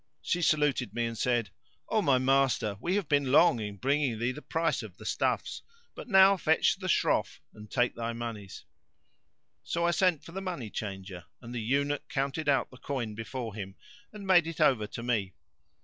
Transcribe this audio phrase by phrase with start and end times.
[0.23, 1.51] She saluted me and said,
[1.87, 5.61] "O my master, we have been long in bringing thee the price of the stuffs;
[5.93, 8.65] but now fetch the Shroff and take thy monies."
[9.61, 13.53] So I sent for the money changer and the eunuch counted out the coin before
[13.53, 13.75] him
[14.11, 15.35] and made it over to me.